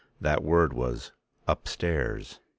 [0.19, 1.11] That word was
[1.47, 2.39] "upstairs."